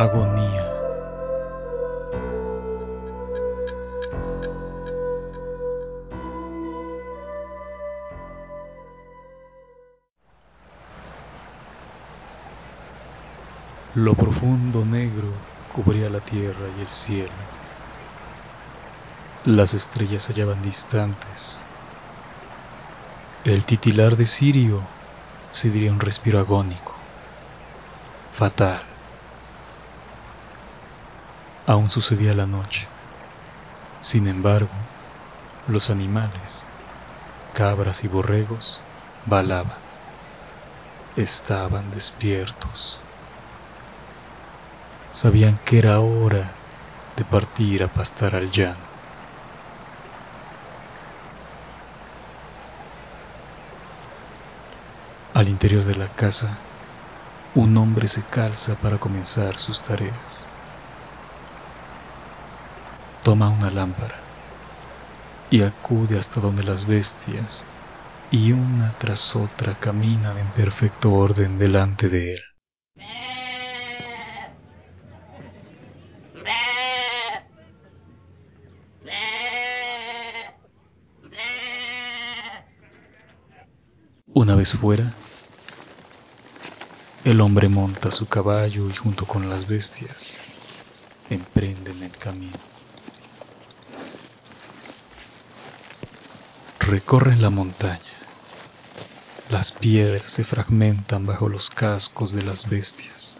Agonía. 0.00 0.64
Lo 13.96 14.14
profundo 14.14 14.84
negro 14.84 15.26
cubría 15.72 16.08
la 16.08 16.20
tierra 16.20 16.68
y 16.76 16.80
el 16.80 16.88
cielo. 16.88 17.32
Las 19.46 19.74
estrellas 19.74 20.22
se 20.22 20.32
hallaban 20.32 20.62
distantes. 20.62 21.66
El 23.44 23.64
titilar 23.64 24.14
de 24.16 24.26
Sirio 24.26 24.80
se 25.50 25.70
diría 25.70 25.90
un 25.90 25.98
respiro 25.98 26.38
agónico, 26.38 26.94
fatal. 28.30 28.87
Aún 31.68 31.90
sucedía 31.90 32.32
la 32.32 32.46
noche. 32.46 32.88
Sin 34.00 34.26
embargo, 34.26 34.70
los 35.66 35.90
animales, 35.90 36.64
cabras 37.52 38.04
y 38.04 38.08
borregos, 38.08 38.80
balaban. 39.26 39.76
Estaban 41.14 41.90
despiertos. 41.90 43.02
Sabían 45.12 45.58
que 45.66 45.80
era 45.80 46.00
hora 46.00 46.54
de 47.18 47.24
partir 47.26 47.82
a 47.82 47.88
pastar 47.88 48.34
al 48.34 48.50
llano. 48.50 48.86
Al 55.34 55.48
interior 55.48 55.84
de 55.84 55.96
la 55.96 56.08
casa, 56.08 56.62
un 57.52 57.76
hombre 57.76 58.08
se 58.08 58.22
calza 58.24 58.74
para 58.76 58.96
comenzar 58.96 59.58
sus 59.58 59.82
tareas. 59.82 60.37
Toma 63.28 63.50
una 63.50 63.70
lámpara 63.70 64.14
y 65.50 65.60
acude 65.60 66.18
hasta 66.18 66.40
donde 66.40 66.64
las 66.64 66.86
bestias 66.86 67.66
y 68.30 68.52
una 68.52 68.90
tras 68.92 69.36
otra 69.36 69.74
caminan 69.74 70.38
en 70.38 70.50
perfecto 70.54 71.12
orden 71.12 71.58
delante 71.58 72.08
de 72.08 72.36
él. 72.36 72.40
Una 84.28 84.54
vez 84.54 84.72
fuera, 84.72 85.14
el 87.26 87.42
hombre 87.42 87.68
monta 87.68 88.10
su 88.10 88.26
caballo 88.26 88.88
y 88.88 88.94
junto 88.94 89.26
con 89.26 89.50
las 89.50 89.68
bestias 89.68 90.40
emprenden 91.28 92.02
el 92.02 92.16
camino. 92.16 92.77
Recorren 96.88 97.42
la 97.42 97.50
montaña. 97.50 98.00
Las 99.50 99.72
piedras 99.72 100.32
se 100.32 100.42
fragmentan 100.42 101.26
bajo 101.26 101.50
los 101.50 101.68
cascos 101.68 102.32
de 102.32 102.42
las 102.42 102.66
bestias. 102.66 103.36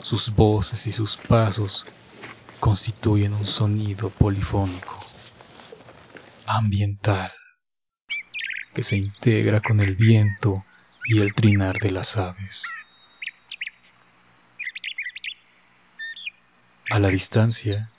Sus 0.00 0.34
voces 0.34 0.86
y 0.86 0.92
sus 0.92 1.18
pasos 1.18 1.84
constituyen 2.60 3.34
un 3.34 3.44
sonido 3.44 4.08
polifónico, 4.08 5.04
ambiental 6.46 7.30
que 8.74 8.82
se 8.82 8.96
integra 8.96 9.60
con 9.60 9.80
el 9.80 9.96
viento 9.96 10.64
y 11.04 11.20
el 11.20 11.34
trinar 11.34 11.78
de 11.78 11.90
las 11.90 12.16
aves. 12.16 12.62
A 16.88 16.98
la 16.98 17.08
distancia 17.08 17.92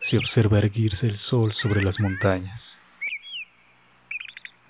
se 0.00 0.18
observa 0.18 0.58
erguirse 0.58 1.06
el 1.06 1.16
sol 1.16 1.52
sobre 1.52 1.84
las 1.84 2.00
montañas. 2.00 2.85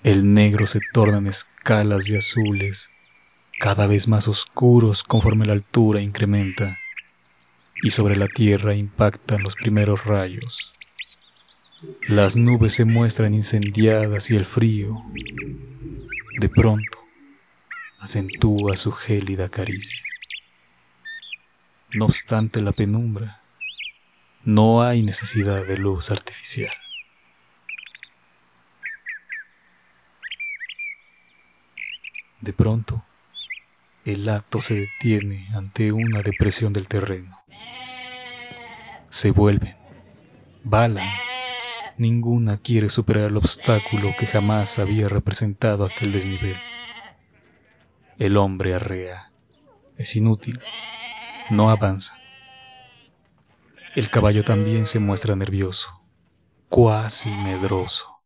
El 0.07 0.33
negro 0.33 0.67
se 0.67 0.79
torna 0.79 1.17
en 1.17 1.27
escalas 1.27 2.07
de 2.07 2.17
azules, 2.17 2.91
cada 3.59 3.87
vez 3.87 4.07
más 4.07 4.29
oscuros 4.29 5.03
conforme 5.03 5.45
la 5.45 5.51
altura 5.51 6.01
incrementa, 6.01 6.79
y 7.83 7.89
sobre 7.89 8.15
la 8.15 8.29
tierra 8.29 8.73
impactan 8.73 9.43
los 9.43 9.57
primeros 9.57 10.05
rayos. 10.05 10.77
Las 12.07 12.37
nubes 12.37 12.71
se 12.71 12.85
muestran 12.85 13.33
incendiadas 13.33 14.31
y 14.31 14.37
el 14.37 14.45
frío, 14.45 15.03
de 16.39 16.47
pronto, 16.47 16.99
acentúa 17.99 18.77
su 18.77 18.93
gélida 18.93 19.49
caricia. 19.49 20.03
No 21.91 22.05
obstante 22.05 22.61
la 22.61 22.71
penumbra, 22.71 23.43
no 24.45 24.81
hay 24.83 25.03
necesidad 25.03 25.65
de 25.65 25.77
luz 25.77 26.11
artificial. 26.11 26.71
De 32.41 32.53
pronto, 32.53 33.03
el 34.05 34.27
acto 34.29 34.61
se 34.61 34.75
detiene 34.75 35.47
ante 35.53 35.91
una 35.91 36.21
depresión 36.21 36.73
del 36.73 36.87
terreno. 36.87 37.43
Se 39.09 39.31
vuelven, 39.31 39.75
balan 40.63 41.09
Ninguna 41.97 42.57
quiere 42.57 42.89
superar 42.89 43.23
el 43.25 43.37
obstáculo 43.37 44.13
que 44.15 44.27
jamás 44.27 44.77
había 44.77 45.09
representado 45.09 45.83
aquel 45.83 46.11
desnivel. 46.11 46.55
El 48.19 48.37
hombre 48.37 48.75
arrea. 48.75 49.31
Es 49.97 50.15
inútil. 50.15 50.61
No 51.49 51.71
avanza. 51.71 52.21
El 53.95 54.11
caballo 54.11 54.43
también 54.43 54.85
se 54.85 54.99
muestra 54.99 55.35
nervioso, 55.35 56.03
cuasi 56.69 57.31
medroso. 57.31 58.16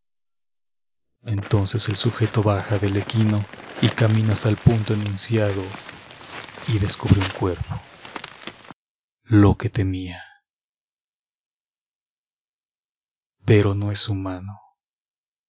Entonces 1.24 1.88
el 1.90 1.96
sujeto 1.96 2.44
baja 2.44 2.78
del 2.80 2.98
equino 2.98 3.46
y 3.82 3.90
camina 3.90 4.34
hasta 4.34 4.50
el 4.50 4.58
punto 4.58 4.94
enunciado 4.94 5.64
y 6.68 6.80
descubre 6.80 7.20
un 7.20 7.30
cuerpo. 7.40 7.82
Lo 9.24 9.56
que 9.56 9.70
temía. 9.70 10.22
pero 13.46 13.74
no 13.74 13.92
es 13.92 14.08
humano, 14.08 14.62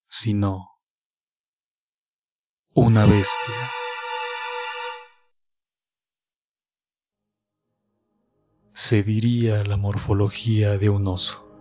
sino 0.09 0.81
una 2.75 3.07
bestia. 3.07 3.71
Se 8.73 9.03
diría 9.03 9.63
la 9.65 9.77
morfología 9.77 10.79
de 10.79 10.89
un 10.89 11.07
oso. 11.07 11.52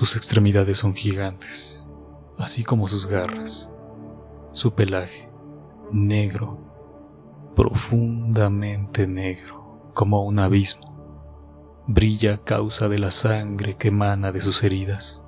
Sus 0.00 0.16
extremidades 0.16 0.78
son 0.78 0.94
gigantes, 0.94 1.90
así 2.38 2.64
como 2.64 2.88
sus 2.88 3.06
garras. 3.06 3.70
Su 4.50 4.74
pelaje, 4.74 5.30
negro, 5.92 6.56
profundamente 7.54 9.06
negro, 9.06 9.92
como 9.92 10.24
un 10.24 10.38
abismo 10.38 11.84
brilla 11.86 12.36
a 12.36 12.38
causa 12.38 12.88
de 12.88 12.98
la 12.98 13.10
sangre 13.10 13.76
que 13.76 13.88
emana 13.88 14.32
de 14.32 14.40
sus 14.40 14.64
heridas. 14.64 15.22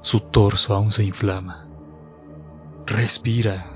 Su 0.00 0.20
torso 0.20 0.76
aún 0.76 0.92
se 0.92 1.02
inflama. 1.02 1.66
Respira. 2.86 3.66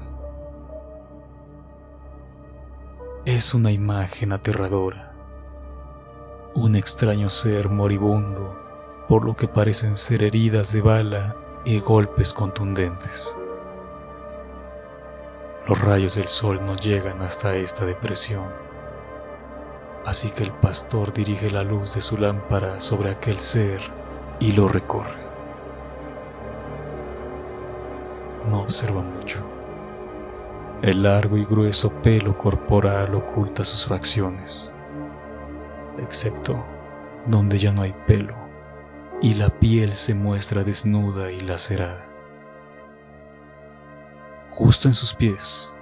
Es 3.24 3.54
una 3.54 3.72
imagen 3.72 4.32
aterradora. 4.32 5.17
Un 6.54 6.76
extraño 6.76 7.28
ser 7.28 7.68
moribundo, 7.68 8.56
por 9.08 9.24
lo 9.24 9.36
que 9.36 9.48
parecen 9.48 9.96
ser 9.96 10.22
heridas 10.22 10.72
de 10.72 10.80
bala 10.80 11.36
y 11.64 11.80
golpes 11.80 12.32
contundentes. 12.32 13.36
Los 15.66 15.80
rayos 15.80 16.14
del 16.14 16.28
sol 16.28 16.64
no 16.64 16.74
llegan 16.74 17.20
hasta 17.22 17.56
esta 17.56 17.84
depresión 17.84 18.68
Así 20.08 20.30
que 20.30 20.42
el 20.42 20.52
pastor 20.52 21.12
dirige 21.12 21.50
la 21.50 21.62
luz 21.62 21.94
de 21.94 22.00
su 22.00 22.16
lámpara 22.16 22.80
sobre 22.80 23.10
aquel 23.10 23.38
ser 23.38 23.78
y 24.40 24.52
lo 24.52 24.66
recorre. 24.66 25.20
No 28.48 28.62
observa 28.62 29.02
mucho. 29.02 29.44
El 30.80 31.02
largo 31.02 31.36
y 31.36 31.44
grueso 31.44 31.90
pelo 32.00 32.38
corporal 32.38 33.14
oculta 33.16 33.64
sus 33.64 33.84
facciones, 33.84 34.74
excepto 35.98 36.66
donde 37.26 37.58
ya 37.58 37.72
no 37.72 37.82
hay 37.82 37.94
pelo 38.06 38.36
y 39.20 39.34
la 39.34 39.48
piel 39.48 39.94
se 39.94 40.14
muestra 40.14 40.64
desnuda 40.64 41.32
y 41.32 41.40
lacerada. 41.40 42.08
Justo 44.50 44.88
en 44.88 44.94
sus 44.94 45.14
pies, 45.14 45.74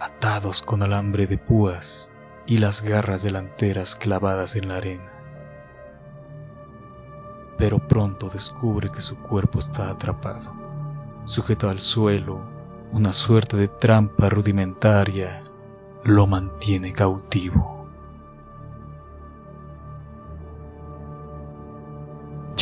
atados 0.00 0.62
con 0.62 0.82
alambre 0.82 1.26
de 1.26 1.38
púas, 1.38 2.10
y 2.46 2.58
las 2.58 2.82
garras 2.82 3.24
delanteras 3.24 3.96
clavadas 3.96 4.54
en 4.54 4.68
la 4.68 4.76
arena. 4.76 5.12
Pero 7.58 7.86
pronto 7.88 8.28
descubre 8.28 8.90
que 8.90 9.00
su 9.00 9.18
cuerpo 9.18 9.58
está 9.58 9.90
atrapado, 9.90 10.54
sujeto 11.24 11.68
al 11.68 11.80
suelo 11.80 12.40
una 12.92 13.12
suerte 13.12 13.56
de 13.56 13.66
trampa 13.66 14.28
rudimentaria, 14.28 15.42
lo 16.04 16.28
mantiene 16.28 16.92
cautivo. 16.92 17.75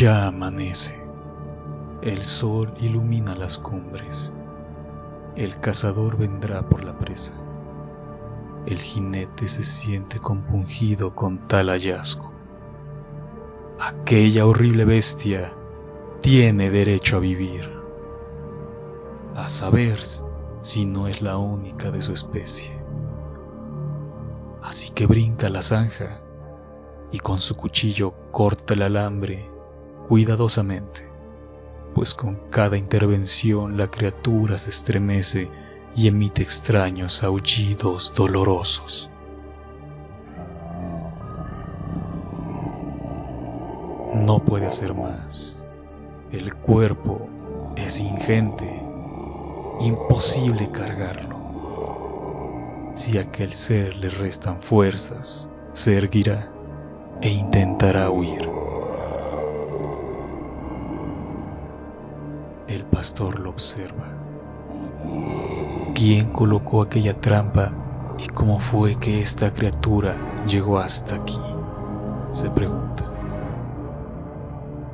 Ya 0.04 0.26
amanece. 0.26 1.02
El 2.02 2.26
sol 2.26 2.74
ilumina 2.76 3.34
las 3.34 3.56
cumbres. 3.56 4.34
El 5.34 5.58
cazador 5.60 6.18
vendrá 6.18 6.68
por 6.68 6.84
la 6.84 6.98
presa. 6.98 7.32
El 8.66 8.76
jinete 8.76 9.48
se 9.48 9.64
siente 9.64 10.18
compungido 10.18 11.14
con 11.14 11.48
tal 11.48 11.70
hallazgo. 11.70 12.34
Aquella 13.80 14.44
horrible 14.44 14.84
bestia 14.84 15.54
tiene 16.20 16.68
derecho 16.68 17.16
a 17.16 17.20
vivir, 17.20 17.66
a 19.36 19.48
saber 19.48 19.98
si 20.60 20.84
no 20.84 21.08
es 21.08 21.22
la 21.22 21.38
única 21.38 21.90
de 21.90 22.02
su 22.02 22.12
especie. 22.12 22.84
Así 24.62 24.90
que 24.90 25.06
brinca 25.06 25.48
la 25.48 25.62
zanja 25.62 26.20
y 27.10 27.20
con 27.20 27.38
su 27.38 27.56
cuchillo 27.56 28.12
corta 28.32 28.74
el 28.74 28.82
alambre 28.82 29.53
cuidadosamente, 30.08 31.10
pues 31.94 32.14
con 32.14 32.36
cada 32.50 32.76
intervención 32.76 33.76
la 33.76 33.90
criatura 33.90 34.58
se 34.58 34.70
estremece 34.70 35.50
y 35.96 36.08
emite 36.08 36.42
extraños 36.42 37.22
aullidos 37.22 38.12
dolorosos. 38.16 39.10
No 44.14 44.44
puede 44.44 44.66
hacer 44.66 44.94
más. 44.94 45.66
El 46.30 46.54
cuerpo 46.54 47.28
es 47.76 48.00
ingente, 48.00 48.82
imposible 49.80 50.70
cargarlo. 50.70 51.34
Si 52.94 53.18
a 53.18 53.22
aquel 53.22 53.52
ser 53.52 53.96
le 53.96 54.08
restan 54.10 54.60
fuerzas, 54.60 55.50
se 55.72 55.96
erguirá 55.96 56.52
e 57.20 57.28
intentará 57.28 58.10
huir. 58.10 58.53
Pastor 62.94 63.40
lo 63.40 63.50
observa. 63.50 64.22
¿Quién 65.96 66.30
colocó 66.30 66.80
aquella 66.80 67.20
trampa 67.20 67.72
y 68.20 68.28
cómo 68.28 68.60
fue 68.60 68.94
que 68.94 69.20
esta 69.20 69.52
criatura 69.52 70.44
llegó 70.46 70.78
hasta 70.78 71.16
aquí? 71.16 71.40
Se 72.30 72.50
pregunta. 72.50 73.12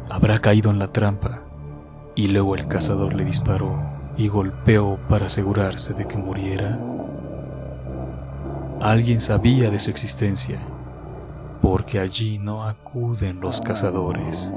¿Habrá 0.08 0.38
caído 0.38 0.70
en 0.70 0.78
la 0.78 0.88
trampa 0.88 1.42
y 2.14 2.28
luego 2.28 2.54
el 2.54 2.66
cazador 2.68 3.14
le 3.14 3.26
disparó 3.26 3.78
y 4.16 4.28
golpeó 4.28 4.98
para 5.06 5.26
asegurarse 5.26 5.92
de 5.92 6.08
que 6.08 6.16
muriera? 6.16 6.80
Alguien 8.80 9.20
sabía 9.20 9.70
de 9.70 9.78
su 9.78 9.90
existencia, 9.90 10.58
porque 11.60 12.00
allí 12.00 12.38
no 12.38 12.64
acuden 12.64 13.40
los 13.40 13.60
cazadores. 13.60 14.54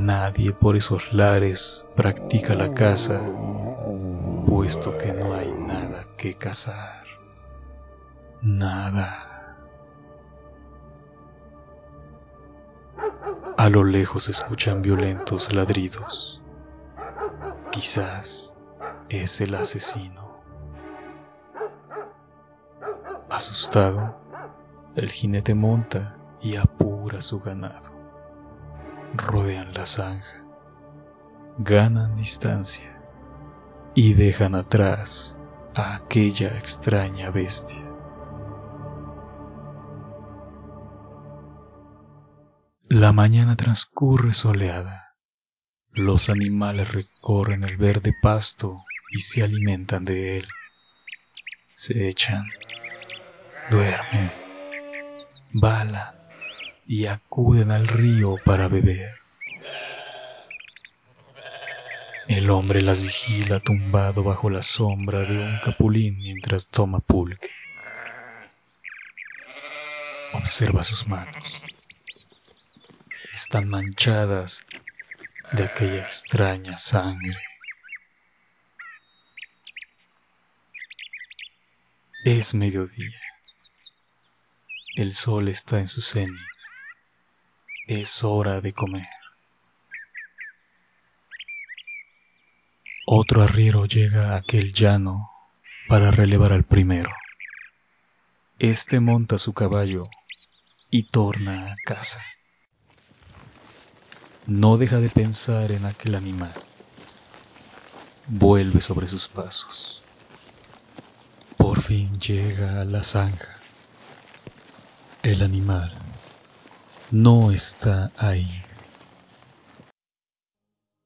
Nadie 0.00 0.54
por 0.54 0.76
esos 0.76 1.12
lares 1.12 1.86
practica 1.94 2.54
la 2.54 2.72
caza 2.72 3.20
puesto 4.46 4.96
que 4.96 5.12
no 5.12 5.34
hay 5.34 5.52
nada 5.52 6.06
que 6.16 6.36
cazar. 6.36 7.04
Nada. 8.40 9.58
A 13.58 13.68
lo 13.68 13.84
lejos 13.84 14.30
escuchan 14.30 14.80
violentos 14.80 15.52
ladridos. 15.54 16.42
Quizás 17.70 18.56
es 19.10 19.42
el 19.42 19.54
asesino. 19.54 20.40
Asustado, 23.28 24.18
el 24.96 25.10
jinete 25.10 25.54
monta 25.54 26.16
y 26.40 26.56
apura 26.56 27.20
su 27.20 27.38
ganado. 27.38 27.99
Rodean 29.14 29.74
la 29.74 29.86
zanja, 29.86 30.46
ganan 31.58 32.14
distancia 32.14 33.02
y 33.94 34.14
dejan 34.14 34.54
atrás 34.54 35.38
a 35.74 35.96
aquella 35.96 36.48
extraña 36.56 37.30
bestia. 37.30 37.82
La 42.88 43.12
mañana 43.12 43.56
transcurre 43.56 44.32
soleada. 44.32 45.16
Los 45.90 46.30
animales 46.30 46.92
recorren 46.92 47.64
el 47.64 47.76
verde 47.76 48.12
pasto 48.22 48.84
y 49.10 49.18
se 49.18 49.42
alimentan 49.42 50.04
de 50.04 50.38
él. 50.38 50.46
Se 51.74 52.08
echan, 52.08 52.44
duermen, 53.70 54.32
balan 55.54 56.19
y 56.86 57.06
acuden 57.06 57.70
al 57.70 57.86
río 57.86 58.36
para 58.44 58.68
beber. 58.68 59.20
El 62.28 62.48
hombre 62.50 62.80
las 62.80 63.02
vigila 63.02 63.58
tumbado 63.58 64.22
bajo 64.22 64.50
la 64.50 64.62
sombra 64.62 65.20
de 65.20 65.36
un 65.36 65.58
capulín 65.64 66.18
mientras 66.18 66.68
toma 66.68 67.00
pulque. 67.00 67.50
Observa 70.32 70.84
sus 70.84 71.08
manos. 71.08 71.60
Están 73.32 73.68
manchadas 73.68 74.64
de 75.52 75.64
aquella 75.64 76.02
extraña 76.02 76.78
sangre. 76.78 77.36
Es 82.24 82.54
mediodía. 82.54 83.29
El 84.96 85.14
sol 85.14 85.48
está 85.48 85.78
en 85.78 85.86
su 85.86 86.00
cenit. 86.00 86.36
Es 87.86 88.24
hora 88.24 88.60
de 88.60 88.72
comer. 88.72 89.06
Otro 93.06 93.42
arriero 93.42 93.86
llega 93.86 94.32
a 94.32 94.36
aquel 94.36 94.72
llano 94.72 95.30
para 95.88 96.10
relevar 96.10 96.52
al 96.52 96.64
primero. 96.64 97.10
Este 98.58 98.98
monta 98.98 99.38
su 99.38 99.52
caballo 99.52 100.08
y 100.90 101.04
torna 101.04 101.72
a 101.72 101.76
casa. 101.84 102.24
No 104.46 104.76
deja 104.76 104.98
de 104.98 105.08
pensar 105.08 105.70
en 105.70 105.86
aquel 105.86 106.16
animal. 106.16 106.52
Vuelve 108.26 108.80
sobre 108.80 109.06
sus 109.06 109.28
pasos. 109.28 110.02
Por 111.56 111.80
fin 111.80 112.18
llega 112.18 112.80
a 112.80 112.84
la 112.84 113.04
zanja. 113.04 113.59
El 115.30 115.42
animal 115.42 115.92
no 117.12 117.52
está 117.52 118.10
ahí 118.18 118.50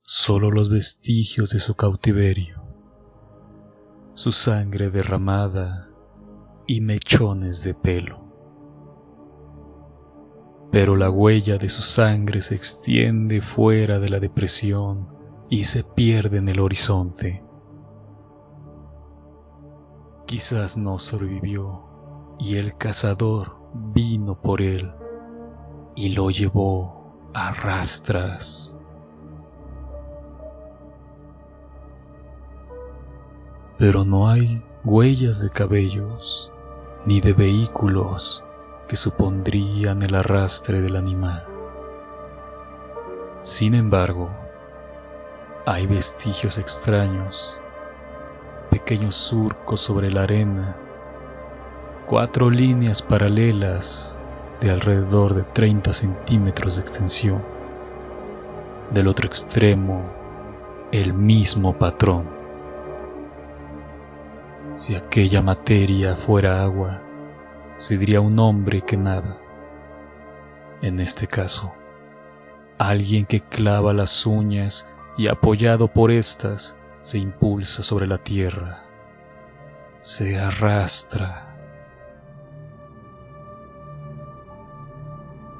solo 0.00 0.50
los 0.50 0.71
vestigios 0.71 1.50
de 1.50 1.61
su 1.61 1.75
cautiverio, 1.75 2.62
su 4.14 4.33
sangre 4.33 4.88
derramada 4.88 5.90
y 6.66 6.81
mechones 6.81 7.64
de 7.64 7.75
pelo. 7.75 8.25
Pero 10.73 10.97
la 10.97 11.11
huella 11.11 11.59
de 11.59 11.69
su 11.69 11.83
sangre 11.83 12.40
se 12.40 12.54
extiende 12.54 13.43
fuera 13.43 13.99
de 13.99 14.09
la 14.09 14.21
depresión 14.21 15.07
y 15.50 15.64
se 15.64 15.85
pierde 15.85 16.38
en 16.38 16.49
el 16.49 16.61
horizonte. 16.61 17.45
Quizás 20.25 20.78
no 20.78 20.99
sobrevivió 20.99 22.35
y 22.38 22.57
el 22.57 22.75
cazador 22.78 23.63
vino 23.75 24.40
por 24.40 24.62
él 24.62 24.95
y 25.95 26.11
lo 26.11 26.31
llevó 26.31 27.31
a 27.35 27.52
rastras. 27.52 28.78
pero 33.78 34.04
no 34.04 34.28
hay 34.28 34.64
huellas 34.85 35.43
de 35.43 35.50
cabellos 35.50 36.52
ni 37.04 37.21
de 37.21 37.33
vehículos 37.33 38.45
que 38.88 38.97
supondrían 38.97 40.02
el 40.02 40.14
arrastre 40.14 40.81
del 40.81 40.97
animal. 40.97 41.47
Sin 43.43 43.75
embargo, 43.75 44.31
hay 45.66 45.87
vestigios 45.87 46.59
extraños, 46.59 47.61
pequeños 48.71 49.16
surcos 49.16 49.81
sobre 49.81 50.11
la 50.11 50.23
arena, 50.23 50.76
cuatro 52.07 52.51
líneas 52.51 53.01
paralelas 53.03 54.23
de 54.61 54.71
alrededor 54.71 55.35
de 55.35 55.43
30 55.43 55.93
centímetros 55.93 56.77
de 56.77 56.83
extensión. 56.83 57.45
Del 58.91 59.09
otro 59.09 59.27
extremo, 59.27 60.05
el 60.93 61.15
mismo 61.15 61.79
patrón. 61.79 62.29
Si 64.75 64.95
aquella 64.95 65.41
materia 65.41 66.15
fuera 66.15 66.63
agua, 66.63 67.01
se 67.77 67.97
diría 67.97 68.21
un 68.21 68.39
hombre 68.39 68.83
que 68.83 68.97
nada. 68.97 69.39
En 70.83 71.01
este 71.01 71.27
caso, 71.27 71.73
alguien 72.79 73.25
que 73.25 73.41
clava 73.41 73.95
las 73.95 74.27
uñas 74.27 74.87
y 75.17 75.29
apoyado 75.29 75.89
por 75.89 76.11
éstas 76.11 76.77
se 77.03 77.19
impulsa 77.19 77.83
sobre 77.83 78.07
la 78.07 78.19
tierra, 78.19 78.85
se 80.01 80.39
arrastra. 80.39 81.54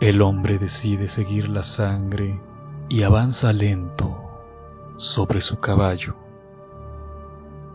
El 0.05 0.21
hombre 0.21 0.59
decide 0.59 1.09
seguir 1.09 1.49
la 1.49 1.63
sangre 1.63 2.39
y 2.91 3.05
avanza 3.05 3.55
lento 3.55 4.15
sobre 4.97 5.41
su 5.41 5.61
caballo. 5.61 6.15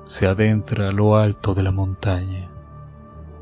Se 0.03 0.27
adentra 0.27 0.89
a 0.89 0.91
lo 0.91 1.15
alto 1.15 1.55
de 1.55 1.63
la 1.63 1.71
montaña, 1.71 2.51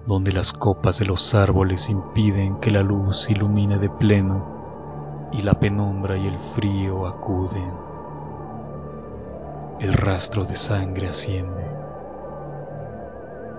donde 0.06 0.32
las 0.32 0.54
copas 0.54 1.00
de 1.00 1.06
los 1.06 1.36
árboles 1.36 1.90
impiden 1.90 2.62
que 2.62 2.72
la 2.72 2.82
luz 2.82 3.30
ilumine 3.30 3.78
de 3.78 3.90
pleno 3.90 5.28
y 5.34 5.42
la 5.42 5.56
penumbra 5.56 6.16
y 6.16 6.26
el 6.26 6.40
frío 6.40 7.08
acuden 7.08 7.74
el 9.82 9.92
rastro 9.92 10.46
de 10.46 10.56
sangre 10.56 11.10
asciende. 11.10 11.70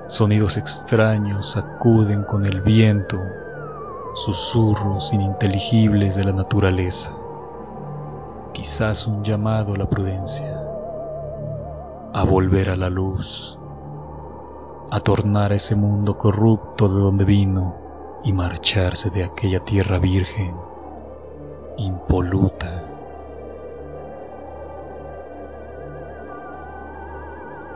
Sonidos 0.06 0.56
extraños 0.56 1.50
sacuden 1.50 2.25
con 2.25 2.47
el 2.47 2.62
viento, 2.62 3.23
susurros 4.19 5.13
ininteligibles 5.13 6.17
de 6.17 6.25
la 6.25 6.33
naturaleza. 6.33 7.17
Quizás 8.53 9.07
un 9.07 9.23
llamado 9.23 9.75
a 9.75 9.77
la 9.77 9.89
prudencia, 9.89 10.61
a 12.13 12.25
volver 12.25 12.71
a 12.71 12.77
la 12.77 12.91
luz, 12.91 13.61
a 14.91 14.99
tornar 14.99 15.53
a 15.53 15.55
ese 15.55 15.77
mundo 15.77 16.19
corrupto 16.19 16.89
de 16.89 17.01
donde 17.01 17.25
vino 17.25 17.77
y 18.25 18.33
marcharse 18.33 19.11
de 19.11 19.23
aquella 19.23 19.61
tierra 19.61 19.99
virgen, 20.01 20.57
impoluta 21.77 22.89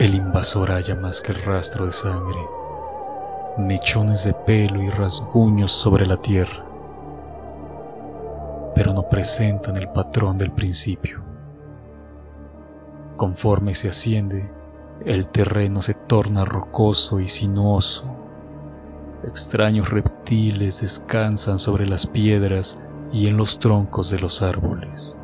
El 0.03 0.17
invasor 0.17 0.73
halla 0.73 0.97
más 0.97 1.21
que 1.21 1.31
el 1.31 1.41
rastro 1.45 1.87
de 1.87 1.93
sangre, 1.93 2.41
mechones 3.59 4.25
de 4.25 4.32
pelo 4.32 4.82
y 4.82 4.88
rasguños 4.88 5.71
sobre 5.71 6.06
la 6.06 6.16
tierra, 6.16 6.64
pero 8.75 8.94
no 8.94 9.09
presentan 9.09 9.76
el 9.76 9.88
patrón 9.88 10.38
del 10.38 10.52
principio. 10.52 11.23
Conforme 13.16 13.75
se 13.75 13.90
asciende, 13.90 14.50
el 15.04 15.28
terreno 15.28 15.82
se 15.82 15.94
torna 15.94 16.44
rocoso 16.44 17.21
y 17.21 17.28
sinuoso. 17.28 18.16
Extraños 19.25 19.90
reptiles 19.90 20.80
descansan 20.80 21.59
sobre 21.59 21.87
las 21.87 22.06
piedras 22.06 22.78
y 23.12 23.28
en 23.28 23.37
los 23.37 23.59
troncos 23.59 24.11
de 24.11 24.18
los 24.18 24.42
árboles. 24.42 25.18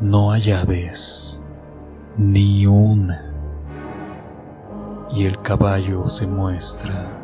No 0.00 0.32
hay 0.32 0.50
aves, 0.50 1.44
ni 2.16 2.66
una. 2.66 3.31
Y 5.14 5.26
el 5.26 5.40
caballo 5.42 6.08
se 6.08 6.26
muestra 6.26 7.20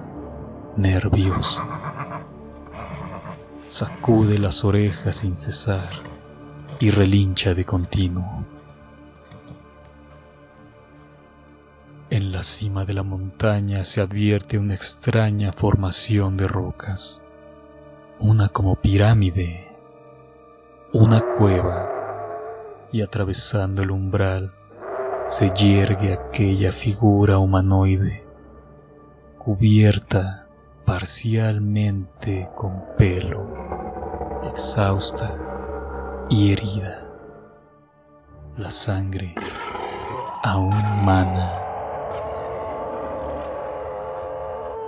nervioso. 0.76 1.62
Sacude 3.68 4.38
las 4.38 4.64
orejas 4.64 5.16
sin 5.16 5.36
cesar 5.36 5.88
y 6.80 6.90
relincha 6.90 7.54
de 7.54 7.64
continuo. 7.64 8.44
En 12.10 12.30
la 12.32 12.42
cima 12.42 12.84
de 12.84 12.94
la 12.94 13.02
montaña 13.02 13.84
se 13.84 14.00
advierte 14.00 14.58
una 14.58 14.74
extraña 14.74 15.52
formación 15.52 16.36
de 16.36 16.46
rocas, 16.48 17.22
una 18.18 18.48
como 18.48 18.76
pirámide, 18.76 19.66
una 20.92 21.20
cueva, 21.20 21.88
y 22.92 23.02
atravesando 23.02 23.82
el 23.82 23.90
umbral 23.90 24.54
se 25.28 25.50
yergue 25.50 26.14
aquella 26.14 26.72
figura 26.72 27.38
humanoide, 27.38 28.24
cubierta 29.36 30.46
parcialmente 30.86 32.50
con 32.54 32.82
pelo, 32.96 33.46
exhausta 34.50 35.36
y 36.30 36.52
herida. 36.52 37.06
La 38.56 38.70
sangre 38.70 39.34
aún 40.42 41.04
mana. 41.04 41.62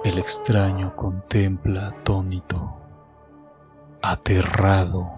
El 0.05 0.19
extraño 0.19 0.97
contempla 0.97 1.89
atónito, 1.89 2.81
aterrado. 4.01 5.11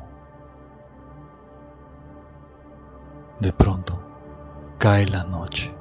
De 3.38 3.52
pronto, 3.52 4.01
cae 4.82 5.06
la 5.06 5.22
noche. 5.22 5.72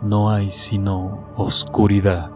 No 0.00 0.30
hay 0.30 0.48
sino 0.48 1.26
oscuridad. 1.34 2.30